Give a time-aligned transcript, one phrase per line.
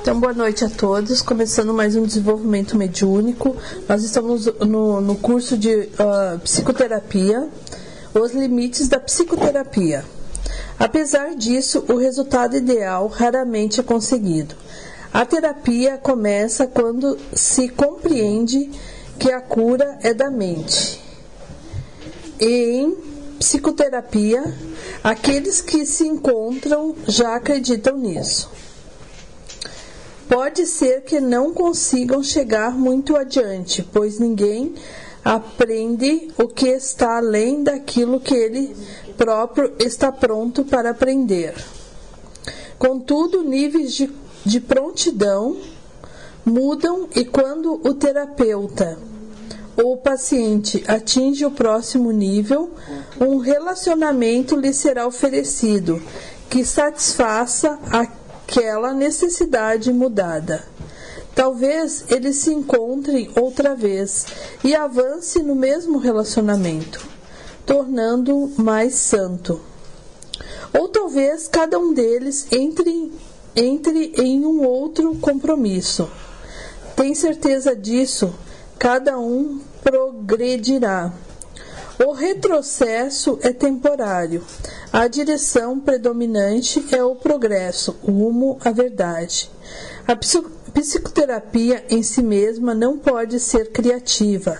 [0.00, 1.22] Então, boa noite a todos.
[1.22, 3.56] Começando mais um desenvolvimento mediúnico.
[3.88, 7.48] Nós estamos no, no curso de uh, psicoterapia,
[8.12, 10.04] os limites da psicoterapia.
[10.78, 14.56] Apesar disso, o resultado ideal raramente é conseguido.
[15.12, 18.70] A terapia começa quando se compreende
[19.16, 21.00] que a cura é da mente.
[22.40, 22.96] Em
[23.38, 24.42] psicoterapia,
[25.04, 28.59] aqueles que se encontram já acreditam nisso.
[30.30, 34.74] Pode ser que não consigam chegar muito adiante, pois ninguém
[35.24, 38.76] aprende o que está além daquilo que ele
[39.18, 41.56] próprio está pronto para aprender.
[42.78, 44.08] Contudo, níveis de,
[44.46, 45.56] de prontidão
[46.44, 49.00] mudam e quando o terapeuta
[49.76, 52.70] ou o paciente atinge o próximo nível,
[53.20, 56.00] um relacionamento lhe será oferecido
[56.48, 58.19] que satisfaça a
[58.50, 60.64] aquela necessidade mudada.
[61.36, 64.26] Talvez eles se encontrem outra vez
[64.64, 67.06] e avance no mesmo relacionamento,
[67.64, 69.60] tornando mais santo.
[70.76, 73.12] Ou talvez cada um deles entre,
[73.54, 76.10] entre em um outro compromisso.
[76.96, 78.34] Tem certeza disso?
[78.76, 81.12] Cada um progredirá.
[82.02, 84.42] O retrocesso é temporário.
[84.90, 89.50] A direção predominante é o progresso, rumo à verdade.
[90.08, 94.58] A psicoterapia em si mesma não pode ser criativa.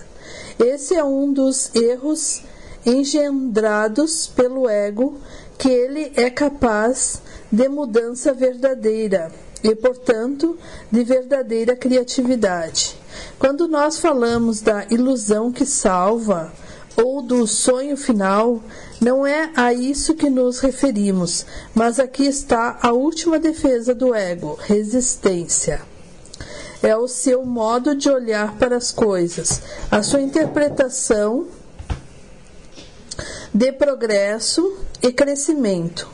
[0.59, 2.43] Esse é um dos erros
[2.85, 5.19] engendrados pelo ego,
[5.57, 9.31] que ele é capaz de mudança verdadeira
[9.63, 10.59] e, portanto,
[10.91, 12.95] de verdadeira criatividade.
[13.39, 16.53] Quando nós falamos da ilusão que salva,
[16.95, 18.61] ou do sonho final,
[18.99, 24.57] não é a isso que nos referimos, mas aqui está a última defesa do ego:
[24.61, 25.81] resistência.
[26.83, 29.61] É o seu modo de olhar para as coisas,
[29.91, 31.47] a sua interpretação
[33.53, 36.09] de progresso e crescimento.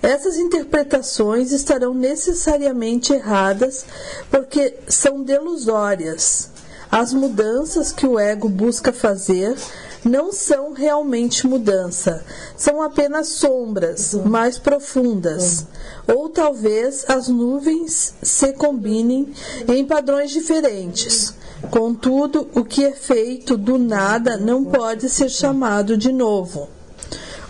[0.00, 3.86] Essas interpretações estarão necessariamente erradas
[4.30, 6.53] porque são delusórias
[6.94, 9.56] as mudanças que o ego busca fazer
[10.04, 12.24] não são realmente mudança,
[12.56, 15.66] são apenas sombras mais profundas.
[16.06, 19.34] Ou talvez as nuvens se combinem
[19.66, 21.34] em padrões diferentes.
[21.68, 26.68] Contudo, o que é feito do nada não pode ser chamado de novo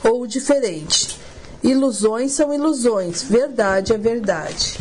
[0.02, 1.20] ou diferente.
[1.64, 4.78] Ilusões são ilusões, verdade é verdade.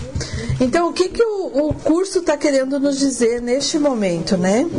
[0.59, 4.69] Então, o que, que o, o curso está querendo nos dizer neste momento, né?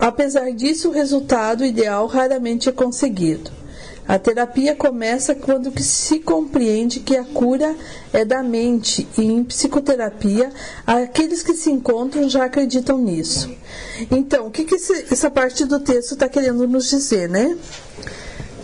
[0.00, 3.57] apesar disso, o resultado ideal raramente é conseguido.
[4.08, 7.76] A terapia começa quando se compreende que a cura
[8.10, 10.50] é da mente e em psicoterapia
[10.86, 13.54] aqueles que se encontram já acreditam nisso.
[14.10, 17.54] Então, o que, que essa parte do texto está querendo nos dizer, né?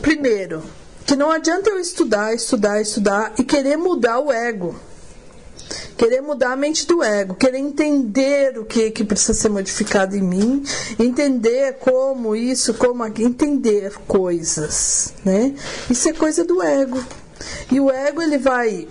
[0.00, 0.62] Primeiro,
[1.04, 4.74] que não adianta eu estudar, estudar, estudar e querer mudar o ego.
[5.96, 10.22] Querer mudar a mente do ego, querer entender o que, que precisa ser modificado em
[10.22, 10.64] mim,
[10.98, 15.54] entender como isso, como entender coisas, né?
[15.88, 17.02] Isso é coisa do ego.
[17.70, 18.88] E o ego ele vai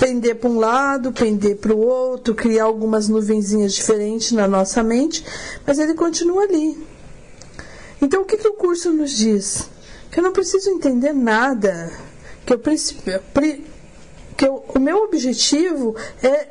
[0.00, 5.24] pender para um lado, pender para o outro, criar algumas nuvenzinhas diferentes na nossa mente,
[5.66, 6.76] mas ele continua ali.
[8.00, 9.68] Então o que, que o curso nos diz?
[10.16, 11.92] que eu não preciso entender nada,
[12.46, 12.58] que eu
[14.36, 16.48] que eu, o meu objetivo é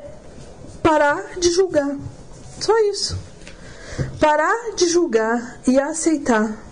[0.81, 1.95] parar de julgar.
[2.59, 3.17] Só isso.
[4.19, 6.63] Parar de julgar e aceitar.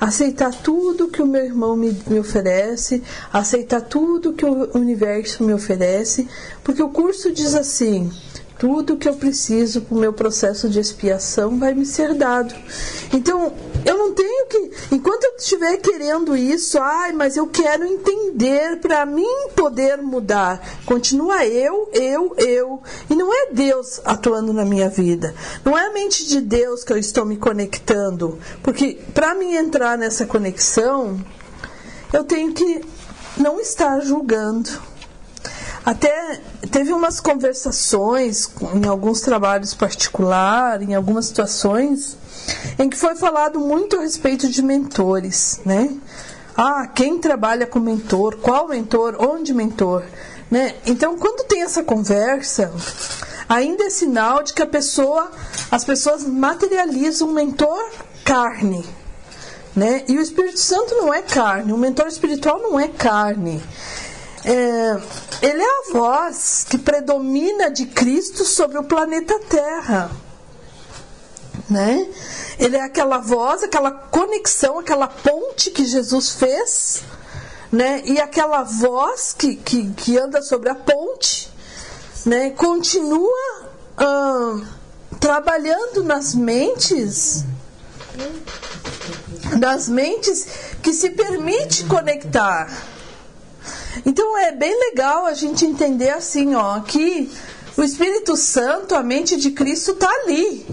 [0.00, 5.52] Aceitar tudo que o meu irmão me, me oferece, aceitar tudo que o universo me
[5.52, 6.28] oferece,
[6.62, 8.10] porque o curso diz assim:
[8.64, 12.54] tudo que eu preciso para o meu processo de expiação vai me ser dado.
[13.12, 13.52] Então,
[13.84, 19.04] eu não tenho que, enquanto eu estiver querendo isso, ai, mas eu quero entender para
[19.04, 20.66] mim poder mudar.
[20.86, 22.82] Continua eu, eu, eu.
[23.10, 25.34] E não é Deus atuando na minha vida.
[25.62, 28.38] Não é a mente de Deus que eu estou me conectando.
[28.62, 31.22] Porque para mim entrar nessa conexão,
[32.14, 32.80] eu tenho que
[33.36, 34.93] não estar julgando
[35.84, 36.40] até
[36.70, 42.16] teve umas conversações em alguns trabalhos particulares, em algumas situações,
[42.78, 45.94] em que foi falado muito a respeito de mentores, né?
[46.56, 50.04] Ah, quem trabalha com mentor, qual mentor, onde mentor,
[50.50, 50.74] né?
[50.86, 52.72] Então, quando tem essa conversa,
[53.48, 55.30] ainda é sinal de que a pessoa,
[55.70, 57.90] as pessoas materializam o mentor
[58.24, 58.84] carne,
[59.76, 60.04] Né?
[60.06, 63.60] E o Espírito Santo não é carne, o mentor espiritual não é carne.
[64.44, 65.00] É,
[65.40, 70.10] ele é a voz que predomina de Cristo sobre o planeta Terra.
[71.68, 72.06] Né?
[72.58, 77.02] Ele é aquela voz, aquela conexão, aquela ponte que Jesus fez,
[77.72, 78.02] né?
[78.04, 81.50] E aquela voz que, que, que anda sobre a ponte,
[82.26, 82.50] né?
[82.50, 83.64] Continua
[85.18, 87.44] trabalhando nas mentes,
[89.58, 90.46] das mentes
[90.82, 92.93] que se permite conectar.
[94.04, 97.30] Então é bem legal a gente entender assim, ó, que
[97.76, 100.66] o Espírito Santo, a mente de Cristo está ali.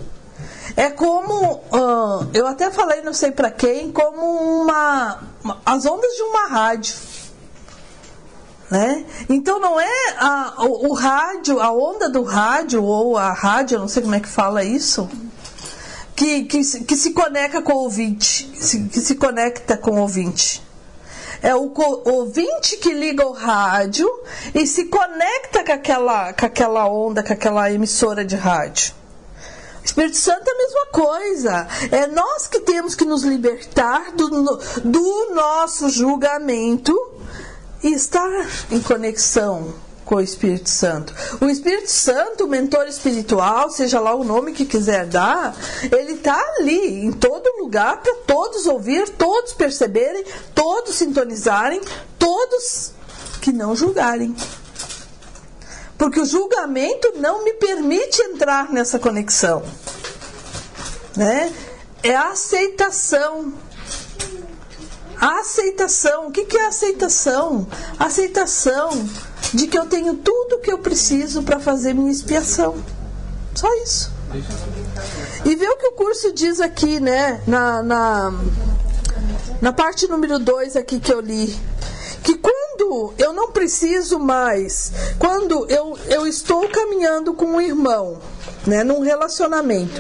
[0.76, 5.20] É como, uh, eu até falei, não sei para quem, como uma,
[5.66, 6.96] as ondas de uma rádio.
[8.70, 9.06] Né?
[9.28, 13.80] Então não é a, o, o, rádio, a onda do rádio ou a rádio, eu
[13.82, 15.10] não sei como é que fala isso,
[16.16, 20.00] que, que, que se conecta com o ouvinte, que se, que se conecta com o
[20.00, 20.64] ouvinte.
[21.42, 21.72] É o
[22.06, 24.10] ouvinte que liga o rádio
[24.54, 28.94] e se conecta com aquela, com aquela onda, com aquela emissora de rádio.
[29.84, 31.68] Espírito Santo é a mesma coisa.
[31.92, 34.30] É nós que temos que nos libertar do,
[34.84, 36.96] do nosso julgamento
[37.84, 38.30] e estar
[38.70, 39.74] em conexão
[40.06, 41.14] com o Espírito Santo.
[41.40, 46.40] O Espírito Santo, o mentor espiritual, seja lá o nome que quiser dar, ele está
[46.58, 51.82] ali, em todo lugar, para todos ouvir, todos perceberem, todos sintonizarem,
[52.18, 52.92] todos
[53.42, 54.36] que não julgarem.
[55.98, 59.64] Porque o julgamento não me permite entrar nessa conexão.
[61.16, 61.54] Né?
[62.04, 63.54] É a aceitação
[65.22, 66.28] a aceitação.
[66.28, 67.68] O que, é aceitação?
[68.00, 69.08] aceitação
[69.54, 72.84] de que eu tenho tudo o que eu preciso para fazer minha expiação.
[73.54, 74.12] Só isso.
[75.44, 77.42] E vê o que o curso diz aqui, né?
[77.46, 78.34] Na, na,
[79.62, 81.54] na parte número 2 aqui que eu li.
[82.24, 88.20] Que quando eu não preciso mais, quando eu, eu estou caminhando com um irmão,
[88.66, 90.00] né, num relacionamento,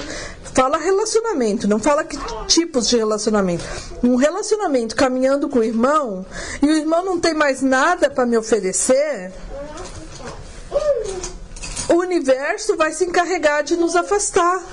[0.53, 2.17] Fala relacionamento, não fala que
[2.47, 3.63] tipos de relacionamento.
[4.03, 6.25] Um relacionamento caminhando com o irmão
[6.61, 9.31] e o irmão não tem mais nada para me oferecer,
[11.89, 14.63] o universo vai se encarregar de nos afastar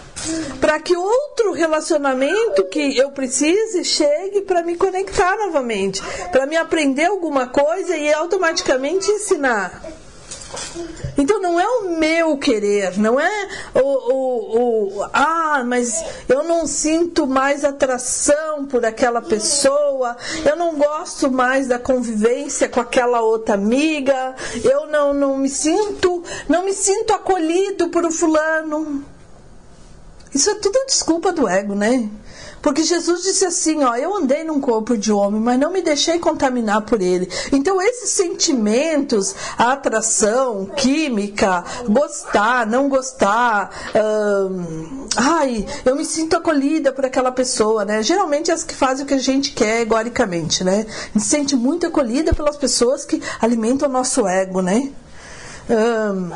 [0.61, 7.07] para que outro relacionamento que eu precise chegue para me conectar novamente, para me aprender
[7.07, 9.83] alguma coisa e automaticamente ensinar.
[11.17, 16.67] Então não é o meu querer, não é o, o, o, ah, mas eu não
[16.67, 23.55] sinto mais atração por aquela pessoa, eu não gosto mais da convivência com aquela outra
[23.55, 29.05] amiga, eu não, não me sinto, não me sinto acolhido por o fulano.
[30.35, 32.09] Isso é tudo desculpa do ego, né?
[32.63, 36.19] Porque Jesus disse assim, ó, eu andei num corpo de homem, mas não me deixei
[36.19, 37.31] contaminar por ele.
[37.53, 46.93] Então esses sentimentos, a atração, química, gostar, não gostar, hum, ai, eu me sinto acolhida
[46.93, 48.03] por aquela pessoa, né?
[48.03, 50.87] Geralmente as que fazem o que a gente quer egoicamente, né?
[50.89, 54.91] A gente se sente muito acolhida pelas pessoas que alimentam o nosso ego, né?
[55.71, 56.31] Hum,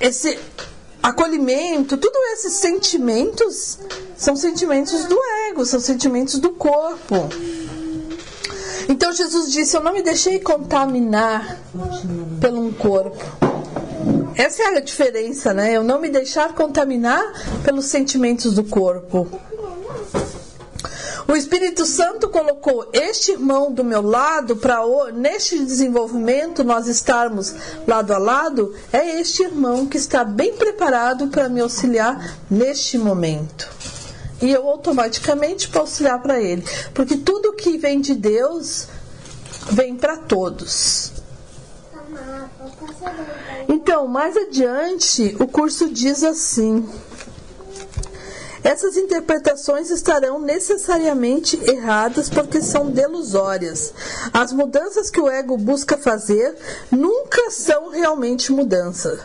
[0.00, 0.38] esse
[1.06, 3.78] acolhimento, tudo esses sentimentos
[4.16, 5.16] são sentimentos do
[5.48, 7.28] ego, são sentimentos do corpo.
[8.88, 11.60] Então Jesus disse: Eu não me deixei contaminar
[12.40, 13.24] pelo um corpo.
[14.34, 15.72] Essa é a diferença, né?
[15.76, 17.22] Eu não me deixar contaminar
[17.62, 19.28] pelos sentimentos do corpo.
[21.28, 24.78] O Espírito Santo colocou este irmão do meu lado para
[25.12, 27.52] neste desenvolvimento nós estarmos
[27.86, 28.72] lado a lado.
[28.92, 33.68] É este irmão que está bem preparado para me auxiliar neste momento.
[34.40, 36.62] E eu automaticamente posso auxiliar para ele,
[36.94, 38.86] porque tudo que vem de Deus
[39.70, 41.12] vem para todos.
[43.68, 46.88] Então, mais adiante, o curso diz assim:
[48.66, 53.94] essas interpretações estarão necessariamente erradas porque são delusórias.
[54.32, 56.56] As mudanças que o ego busca fazer
[56.90, 59.20] nunca são realmente mudança.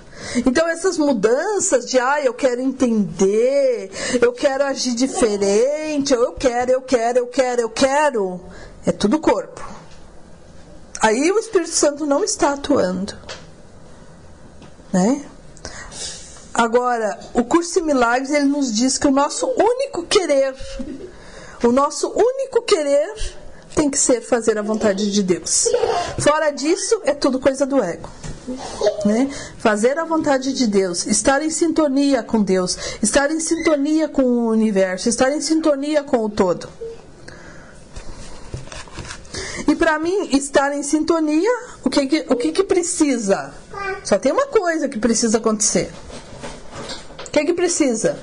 [0.46, 3.90] Então essas mudanças de ah, eu quero entender,
[4.22, 8.40] eu quero agir diferente, eu quero, eu quero, eu quero, eu quero,
[8.86, 9.68] é tudo corpo.
[11.02, 13.18] Aí o Espírito Santo não está atuando.
[14.94, 15.26] Né?
[16.54, 20.54] Agora, o curso de milagres ele nos diz que o nosso único querer,
[21.64, 23.14] o nosso único querer
[23.76, 25.70] tem que ser fazer a vontade de Deus.
[26.20, 28.10] Fora disso, é tudo coisa do ego.
[29.06, 29.30] Né?
[29.58, 34.50] Fazer a vontade de Deus, estar em sintonia com Deus, estar em sintonia com o
[34.50, 36.68] universo, estar em sintonia com o todo.
[39.68, 41.52] E para mim estar em sintonia,
[41.84, 43.54] o que o que que precisa?
[44.04, 45.92] Só tem uma coisa que precisa acontecer.
[47.32, 48.20] O que que precisa?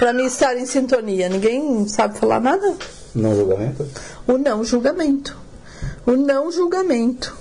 [0.00, 1.28] Para mim estar em sintonia.
[1.28, 2.74] Ninguém sabe falar nada?
[3.14, 3.86] Não julgamento?
[4.26, 5.36] O não julgamento.
[6.04, 7.36] O não julgamento.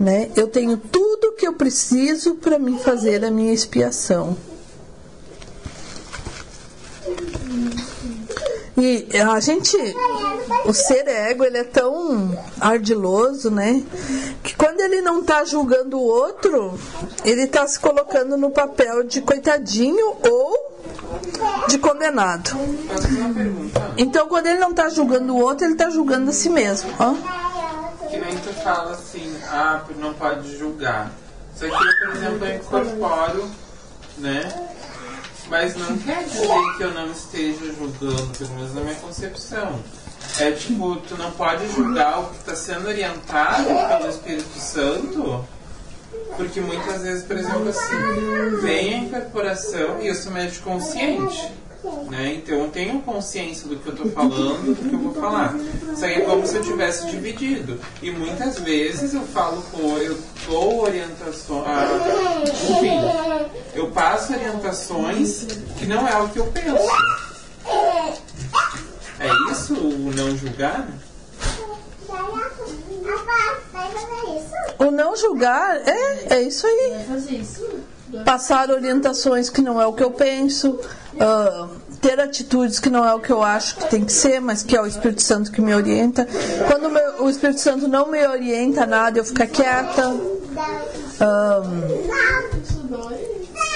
[0.00, 0.30] Né?
[0.34, 4.34] Eu tenho tudo que eu preciso para me fazer a minha expiação.
[8.78, 9.76] E a gente,
[10.64, 13.84] o ser ego, ele é tão ardiloso, né?
[14.56, 16.78] Quando ele não está julgando o outro,
[17.24, 20.74] ele está se colocando no papel de coitadinho ou
[21.68, 22.50] de condenado.
[23.96, 26.90] Então, quando ele não está julgando o outro, ele está julgando a si mesmo.
[26.98, 27.14] Ó.
[28.08, 31.10] Que nem tu fala assim, ah, não pode julgar.
[31.54, 33.50] Isso aqui, por exemplo, eu incorporo,
[34.18, 34.68] né?
[35.48, 39.80] Mas não quer dizer que eu não esteja julgando, pelo menos na minha concepção.
[40.40, 45.44] É tipo, tu não pode julgar o que está sendo orientado pelo Espírito Santo,
[46.36, 51.52] porque muitas vezes, por exemplo, assim, vem a incorporação e eu sou médico consciente.
[52.10, 52.36] Né?
[52.36, 55.54] Então eu tenho consciência do que eu estou falando, do que eu vou falar.
[55.92, 57.78] Isso aí é como se eu tivesse dividido.
[58.02, 61.66] E muitas vezes eu falo com, eu dou orientações,
[62.70, 63.00] enfim,
[63.74, 65.46] eu passo orientações
[65.78, 66.88] que não é o que eu penso.
[69.64, 70.86] Isso o não julgar?
[74.78, 77.06] O não julgar é, é isso aí.
[78.26, 80.78] Passar orientações que não é o que eu penso,
[81.14, 81.68] uh,
[81.98, 84.76] ter atitudes que não é o que eu acho que tem que ser, mas que
[84.76, 86.28] é o Espírito Santo que me orienta.
[86.68, 90.08] Quando o, meu, o Espírito Santo não me orienta nada, eu ficar quieta.
[90.10, 90.34] Um,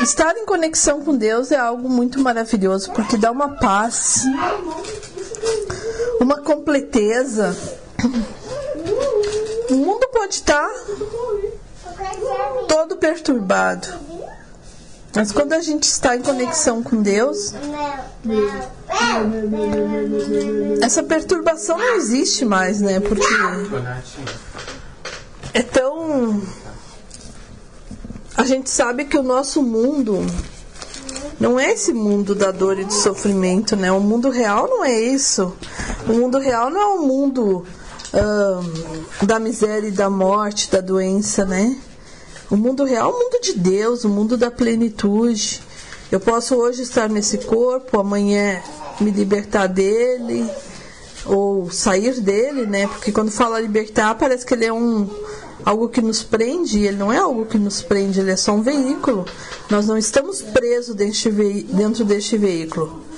[0.03, 4.25] estar em conexão com Deus é algo muito maravilhoso, porque dá uma paz,
[6.21, 7.57] uma completeza.
[9.71, 10.69] O mundo pode estar
[12.69, 13.89] todo perturbado.
[15.15, 17.53] Mas quando a gente está em conexão com Deus,
[20.83, 23.01] essa perturbação não existe mais, né?
[23.01, 23.27] Porque
[25.55, 26.43] é tão.
[28.37, 30.25] A gente sabe que o nosso mundo
[31.41, 33.93] não é esse mundo da dor e do sofrimento, né?
[33.93, 35.55] O mundo real não é isso.
[36.09, 37.65] O mundo real não é o mundo
[39.23, 41.77] da miséria e da morte, da doença, né?
[42.51, 45.63] O mundo real é o mundo de Deus, o mundo da plenitude.
[46.11, 48.63] Eu posso hoje estar nesse corpo, amanhã
[48.99, 50.49] me libertar dele,
[51.27, 52.87] ou sair dele, né?
[52.87, 55.09] Porque quando fala libertar, parece que ele é um
[55.65, 58.63] algo que nos prende, ele não é algo que nos prende, ele é só um
[58.63, 59.25] veículo.
[59.71, 63.09] Nós não estamos presos dentro deste veículo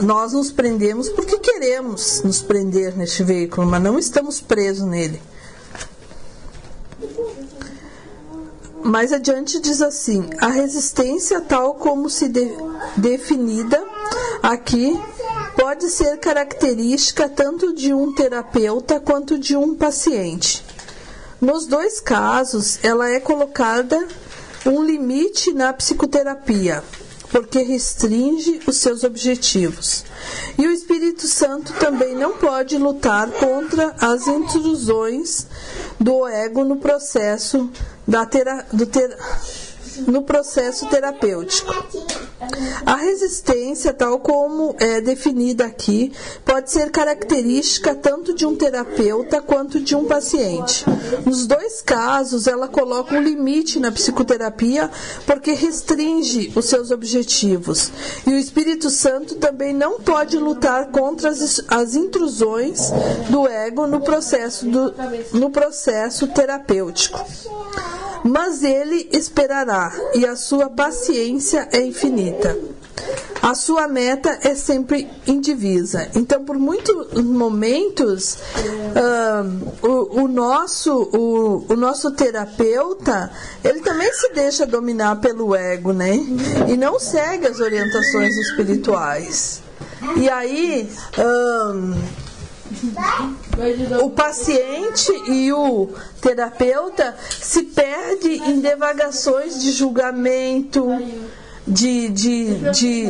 [0.00, 5.20] nós nos prendemos porque queremos nos prender neste veículo, mas não estamos presos nele.
[8.82, 12.48] Mais adiante diz assim: a resistência, tal como se de,
[12.96, 13.82] definida
[14.42, 14.98] aqui,
[15.56, 20.64] pode ser característica tanto de um terapeuta quanto de um paciente.
[21.40, 24.08] Nos dois casos, ela é colocada
[24.66, 26.82] um limite na psicoterapia
[27.30, 30.04] porque restringe os seus objetivos.
[30.56, 35.46] E o Espírito Santo também não pode lutar contra as intrusões
[36.00, 37.70] do ego no processo
[38.06, 39.16] da tera, do ter,
[40.06, 41.74] no processo terapêutico.
[42.86, 46.12] A resistência, tal como é definida aqui,
[46.44, 50.84] pode ser característica tanto de um terapeuta quanto de um paciente.
[51.24, 54.90] Nos dois casos, ela coloca um limite na psicoterapia
[55.26, 57.90] porque restringe os seus objetivos.
[58.26, 62.90] E o Espírito Santo também não pode lutar contra as, as intrusões
[63.28, 64.94] do ego no processo, do,
[65.32, 67.18] no processo terapêutico
[68.24, 72.56] mas ele esperará e a sua paciência é infinita.
[73.40, 76.08] A sua meta é sempre indivisa.
[76.14, 83.30] Então, por muitos momentos, uh, o, o, nosso, o, o, nosso terapeuta,
[83.62, 86.16] ele também se deixa dominar pelo ego, né?
[86.68, 89.62] E não segue as orientações espirituais.
[90.16, 92.27] E aí, uh,
[94.02, 95.88] o paciente e o
[96.20, 100.86] terapeuta se perde em devagações de julgamento,
[101.66, 103.08] de, de, de,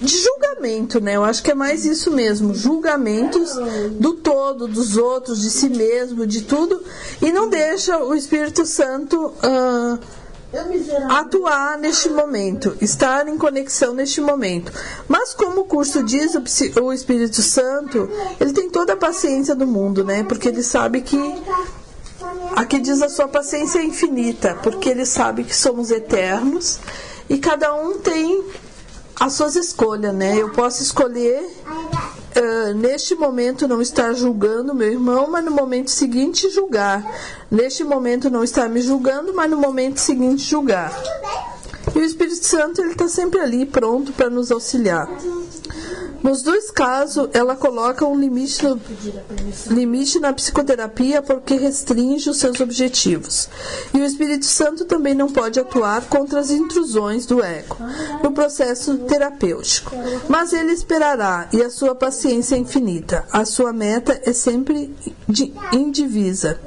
[0.00, 1.16] de julgamento, né?
[1.16, 3.54] Eu acho que é mais isso mesmo, julgamentos
[3.98, 6.82] do todo, dos outros, de si mesmo, de tudo,
[7.20, 9.98] e não deixa o Espírito Santo uh,
[11.08, 14.72] atuar neste momento, estar em conexão neste momento.
[15.08, 16.34] Mas como o curso diz,
[16.80, 20.22] o Espírito Santo, ele tem toda a paciência do mundo, né?
[20.24, 21.42] Porque ele sabe que
[22.54, 26.78] aqui diz a sua paciência é infinita, porque ele sabe que somos eternos
[27.28, 28.44] e cada um tem
[29.18, 30.36] as suas escolhas, né?
[30.36, 31.48] Eu posso escolher
[32.36, 37.04] uh, neste momento não estar julgando meu irmão, mas no momento seguinte julgar.
[37.50, 40.92] Neste momento não estar me julgando, mas no momento seguinte julgar.
[41.94, 45.08] E o Espírito Santo ele está sempre ali pronto para nos auxiliar.
[46.22, 48.80] Nos dois casos, ela coloca um limite, no,
[49.70, 53.48] limite na psicoterapia porque restringe os seus objetivos.
[53.92, 57.76] E o Espírito Santo também não pode atuar contra as intrusões do ego
[58.22, 59.92] no processo terapêutico.
[60.28, 63.24] Mas ele esperará e a sua paciência é infinita.
[63.32, 64.94] A sua meta é sempre
[65.72, 66.60] indivisa.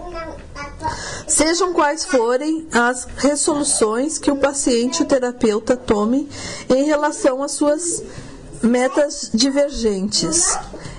[1.27, 6.27] Sejam quais forem as resoluções que o paciente o terapeuta tomem
[6.69, 8.03] em relação às suas
[8.61, 10.57] metas divergentes.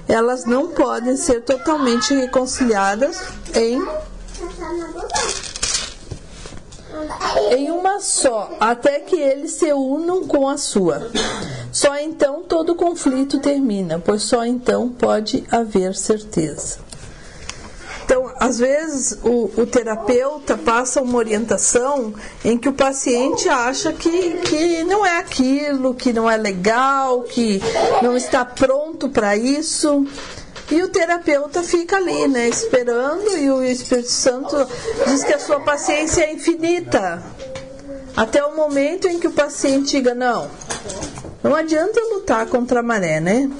[0.08, 3.20] Elas não podem ser totalmente reconciliadas
[3.54, 3.84] em
[7.50, 11.10] em uma só, até que eles se unam com a sua.
[11.70, 16.85] Só então todo conflito termina, pois só então pode haver certeza.
[18.06, 24.34] Então, às vezes, o, o, terapeuta passa uma orientação em que o paciente acha que,
[24.42, 27.60] que não é aquilo, que não é legal, que
[28.00, 30.06] não está pronto para isso.
[30.70, 34.56] E o terapeuta fica ali, né, esperando, e o Espírito Santo
[35.08, 37.20] diz que a sua paciência é infinita.
[38.16, 40.48] Até o momento em que o paciente diga: não,
[41.42, 43.50] não adianta lutar contra a maré, né?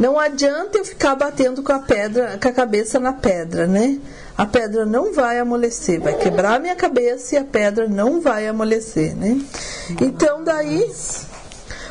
[0.00, 4.00] Não adianta eu ficar batendo com a pedra, com a cabeça na pedra, né?
[4.34, 8.48] A pedra não vai amolecer, vai quebrar a minha cabeça e a pedra não vai
[8.48, 9.38] amolecer, né?
[10.00, 10.90] Então daí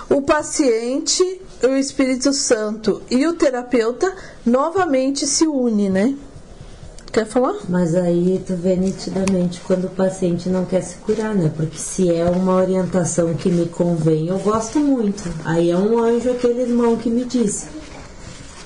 [0.10, 1.24] o paciente,
[1.62, 4.12] o Espírito Santo e o terapeuta
[4.44, 6.16] novamente se unem, né?
[7.12, 7.58] Quer falar?
[7.70, 11.52] Mas aí tu vê nitidamente quando o paciente não quer se curar, né?
[11.56, 15.32] Porque se é uma orientação que me convém, eu gosto muito.
[15.46, 17.79] Aí é um anjo aquele irmão que me disse.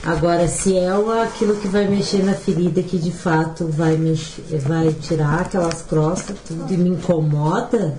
[0.06, 0.90] Agora, se é
[1.24, 6.36] aquilo que vai mexer na ferida, que de fato vai, mexer, vai tirar aquelas crostas,
[6.46, 7.98] tudo e me incomoda,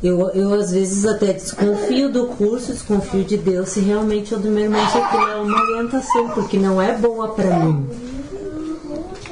[0.00, 4.48] eu, eu às vezes até desconfio do curso, desconfio de Deus, se realmente o do
[4.48, 7.84] meu irmão aquilo é uma orientação, porque não é boa para mim.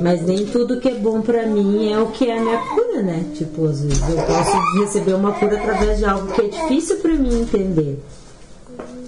[0.00, 3.02] Mas nem tudo que é bom para mim é o que é a minha cura,
[3.02, 3.24] né?
[3.34, 7.14] Tipo, às vezes eu posso receber uma cura através de algo que é difícil para
[7.14, 8.02] mim entender.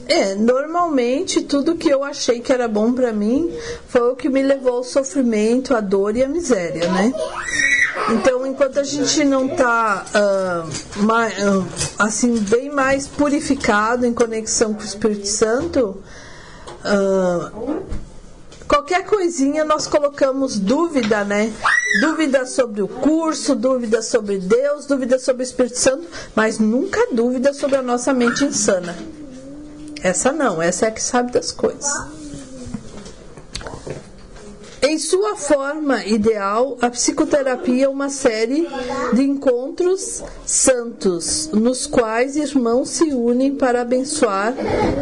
[0.07, 3.51] É, normalmente tudo que eu achei que era bom para mim
[3.89, 7.13] foi o que me levou ao sofrimento, à dor e à miséria, né?
[8.11, 11.67] Então, enquanto a gente não está uh, mais, uh,
[11.99, 16.03] assim bem mais purificado em conexão com o Espírito Santo,
[16.85, 17.83] uh,
[18.69, 21.53] qualquer coisinha nós colocamos dúvida, né?
[22.01, 27.55] Dúvida sobre o curso, dúvida sobre Deus, dúvida sobre o Espírito Santo, mas nunca dúvida
[27.55, 28.95] sobre a nossa mente insana.
[30.05, 31.91] Essa não, essa é a que sabe das coisas.
[34.83, 38.69] Em sua forma ideal, a psicoterapia é uma série
[39.15, 44.55] de encontros santos, nos quais irmãos se unem para abençoar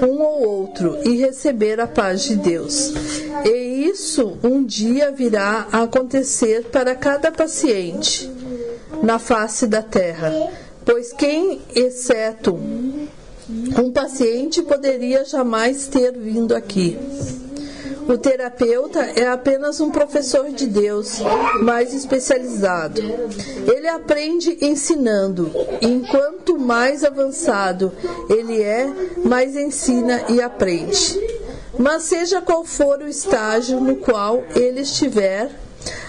[0.09, 2.95] um ou outro e receber a paz de Deus.
[3.45, 8.31] E isso um dia virá a acontecer para cada paciente
[9.03, 10.33] na face da terra,
[10.85, 12.57] pois quem, exceto
[13.79, 16.99] um paciente poderia jamais ter vindo aqui.
[18.09, 21.21] O terapeuta é apenas um professor de Deus,
[21.63, 23.01] mais especializado.
[23.67, 27.93] Ele aprende ensinando, e enquanto mais avançado
[28.29, 28.91] ele é,
[29.25, 31.19] mais ensina e aprende.
[31.79, 35.51] Mas seja qual for o estágio no qual ele estiver,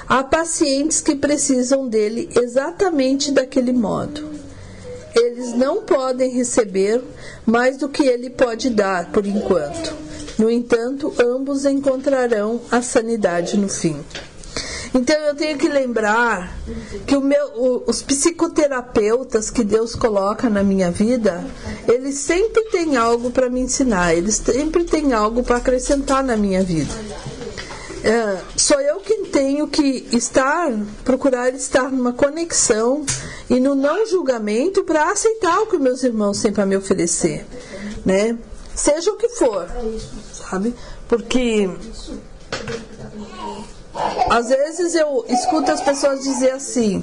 [0.08, 4.42] há pacientes que precisam dele exatamente daquele modo.
[5.15, 7.02] Eles não podem receber
[7.45, 9.93] mais do que ele pode dar por enquanto.
[10.38, 13.97] No entanto, ambos encontrarão a sanidade no fim.
[14.93, 16.56] Então eu tenho que lembrar
[17.08, 21.43] que meu, os psicoterapeutas que Deus coloca na minha vida,
[21.88, 26.63] eles sempre têm algo para me ensinar, eles sempre têm algo para acrescentar na minha
[26.63, 26.93] vida.
[28.04, 30.70] É, sou eu quem tenho que estar,
[31.06, 33.06] procurar estar numa conexão
[33.50, 37.46] e no não julgamento para aceitar o que meus irmãos têm para me oferecer,
[38.06, 38.38] né?
[38.76, 39.70] Seja o que for,
[40.34, 40.76] sabe?
[41.08, 41.70] Porque
[44.30, 47.02] às vezes eu escuto as pessoas dizer assim: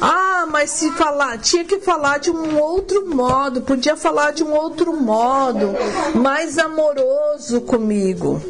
[0.00, 4.52] "Ah, mas se falar, tinha que falar de um outro modo, podia falar de um
[4.52, 5.74] outro modo,
[6.14, 8.40] mais amoroso comigo".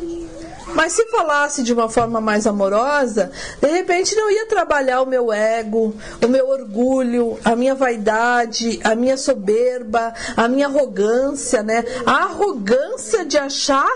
[0.74, 5.32] Mas se falasse de uma forma mais amorosa, de repente não ia trabalhar o meu
[5.32, 11.84] ego, o meu orgulho, a minha vaidade, a minha soberba, a minha arrogância, né?
[12.06, 13.90] A arrogância de achar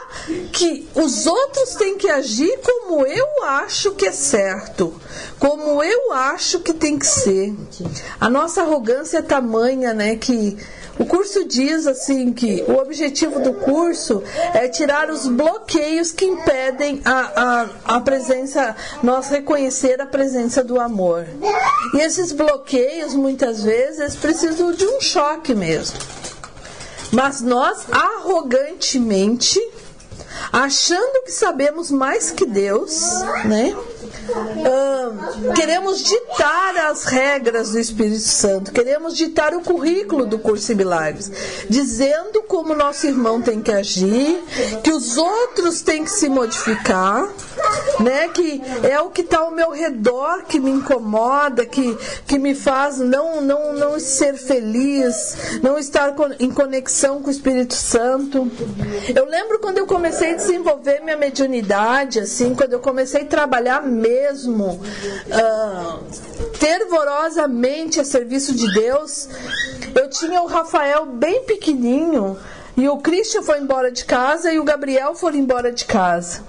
[0.53, 4.95] que os outros têm que agir como eu acho que é certo,
[5.43, 7.53] como eu acho que tem que ser.
[8.21, 10.57] A nossa arrogância é tamanha, né, que
[10.97, 14.23] o curso diz assim que o objetivo do curso
[14.55, 20.79] é tirar os bloqueios que impedem a, a, a presença, nós reconhecer a presença do
[20.79, 21.27] amor.
[21.93, 25.99] E esses bloqueios muitas vezes precisam de um choque mesmo.
[27.11, 29.61] Mas nós arrogantemente,
[30.53, 33.03] achando que sabemos mais que Deus,
[33.45, 33.75] né?
[35.55, 41.31] Queremos ditar as regras do Espírito Santo, queremos ditar o currículo do curso de milagres,
[41.69, 44.43] dizendo como nosso irmão tem que agir,
[44.83, 47.29] que os outros têm que se modificar,
[48.01, 48.29] né?
[48.29, 51.96] Que é o que está ao meu redor que me incomoda, que,
[52.27, 57.75] que me faz não, não, não ser feliz, não estar em conexão com o Espírito
[57.75, 58.51] Santo.
[59.14, 63.83] Eu lembro quando eu comecei a desenvolver minha mediunidade, assim, quando eu comecei a trabalhar
[63.83, 64.81] mesmo
[65.31, 66.05] uh,
[66.55, 69.29] fervorosamente a serviço de Deus,
[69.94, 72.37] eu tinha o Rafael bem pequenininho
[72.77, 76.42] e o Christian foi embora de casa e o Gabriel foi embora de casa.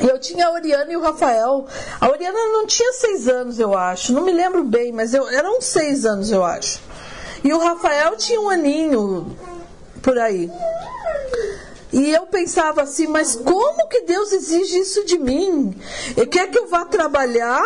[0.00, 1.66] E eu tinha a Oriana e o Rafael.
[2.00, 4.12] A Oriana não tinha seis anos, eu acho.
[4.12, 6.80] Não me lembro bem, mas eu, eram seis anos, eu acho.
[7.42, 9.36] E o Rafael tinha um aninho
[10.02, 10.50] por aí.
[11.92, 15.74] E eu pensava assim, mas como que Deus exige isso de mim?
[16.16, 17.64] Ele quer que eu vá trabalhar?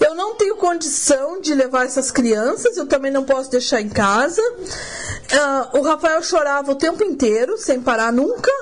[0.00, 4.42] Eu não tenho condição de levar essas crianças, eu também não posso deixar em casa.
[4.42, 8.52] Uh, o Rafael chorava o tempo inteiro, sem parar nunca.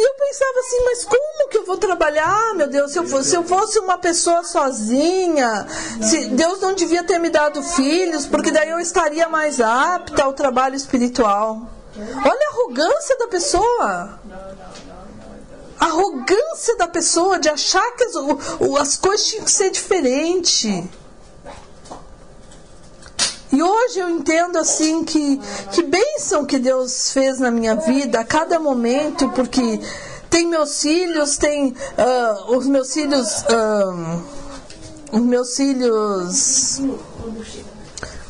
[0.00, 2.90] E eu pensava assim, mas como que eu vou trabalhar, meu Deus?
[2.90, 5.66] Se eu fosse, se eu fosse uma pessoa sozinha,
[6.00, 10.32] se Deus não devia ter me dado filhos, porque daí eu estaria mais apta ao
[10.32, 11.68] trabalho espiritual.
[11.94, 14.20] Olha a arrogância da pessoa.
[15.78, 18.14] A arrogância da pessoa de achar que as,
[18.80, 20.82] as coisas tinham que ser diferentes.
[23.52, 25.40] E hoje eu entendo assim que
[25.72, 29.80] que bênção que Deus fez na minha vida a cada momento, porque
[30.28, 34.22] tem meus filhos, tem uh, os meus filhos, uh,
[35.12, 36.80] os meus filhos,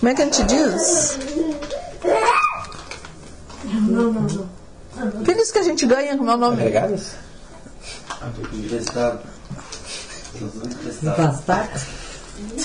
[0.01, 1.19] como é que a gente diz?
[3.65, 5.25] Não, não, não.
[5.25, 6.57] Filhos que a gente ganha, como é o nome?
[6.57, 7.13] Agregados?
[10.35, 12.10] Emprestado.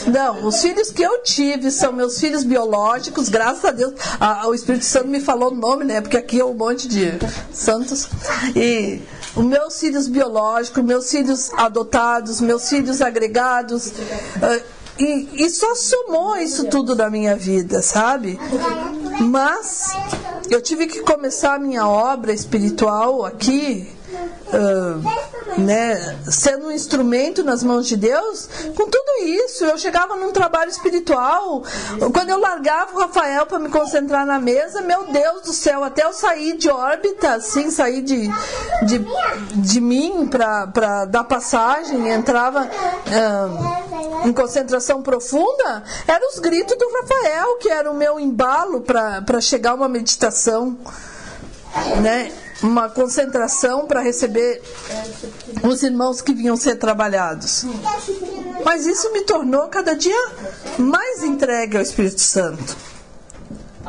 [0.07, 3.93] Não, os filhos que eu tive são meus filhos biológicos, graças a Deus.
[4.19, 6.01] A, o Espírito Santo me falou o nome, né?
[6.01, 7.11] Porque aqui é um monte de
[7.51, 8.07] santos.
[8.55, 9.01] E
[9.35, 13.87] os meus filhos biológicos, meus filhos adotados, meus filhos agregados.
[13.87, 14.63] Uh,
[14.97, 18.39] e, e só somou isso tudo na minha vida, sabe?
[19.19, 19.89] Mas
[20.49, 23.94] eu tive que começar a minha obra espiritual aqui
[24.47, 30.31] uh, né, sendo um instrumento nas mãos de Deus, com tudo isso, eu chegava num
[30.31, 31.63] trabalho espiritual,
[32.13, 36.03] quando eu largava o Rafael para me concentrar na mesa, meu Deus do céu, até
[36.03, 38.27] eu sair de órbita, assim, sair de,
[38.85, 39.05] de,
[39.55, 47.57] de mim para dar passagem, entrava uh, em concentração profunda, eram os gritos do Rafael,
[47.57, 50.77] que era o meu embalo para chegar uma meditação.
[52.01, 52.31] Né?
[52.63, 54.61] Uma concentração para receber
[55.63, 57.65] os irmãos que vinham ser trabalhados.
[58.63, 60.27] Mas isso me tornou cada dia
[60.77, 62.75] mais entregue ao Espírito Santo.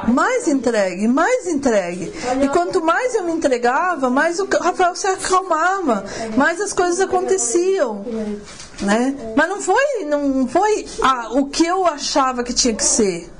[0.08, 2.12] Mais entregue, mais entregue.
[2.42, 6.04] E quanto mais eu me entregava, mais o Rafael se acalmava,
[6.36, 8.04] mais as coisas aconteciam.
[8.82, 9.32] Né?
[9.34, 13.30] Mas não foi, não foi ah, o que eu achava que tinha que ser.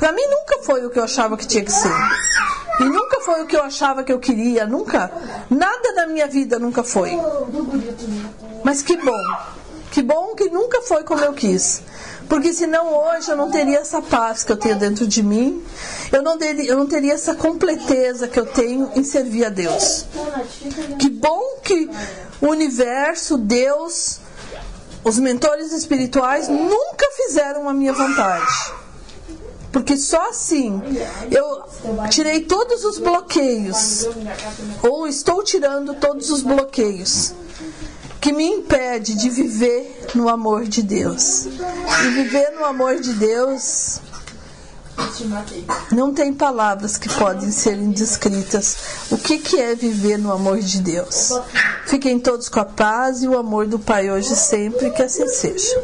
[0.00, 1.92] Para mim nunca foi o que eu achava que tinha que ser.
[2.80, 5.12] E nunca foi o que eu achava que eu queria, nunca.
[5.50, 7.10] Nada da minha vida nunca foi.
[8.64, 9.22] Mas que bom.
[9.90, 11.82] Que bom que nunca foi como eu quis.
[12.30, 15.62] Porque senão hoje eu não teria essa paz que eu tenho dentro de mim.
[16.10, 20.06] Eu não, teria, eu não teria essa completeza que eu tenho em servir a Deus.
[20.98, 21.90] Que bom que
[22.40, 24.18] o universo, Deus,
[25.04, 28.80] os mentores espirituais nunca fizeram a minha vontade.
[29.72, 30.82] Porque só assim
[31.30, 31.62] eu
[32.08, 34.06] tirei todos os bloqueios,
[34.82, 37.32] ou estou tirando todos os bloqueios
[38.20, 41.46] que me impede de viver no amor de Deus.
[41.46, 44.00] E viver no amor de Deus
[45.90, 48.76] não tem palavras que podem ser descritas.
[49.10, 51.32] O que, que é viver no amor de Deus?
[51.86, 55.26] Fiquem todos com a paz e o amor do Pai hoje e sempre, que assim
[55.28, 55.82] seja.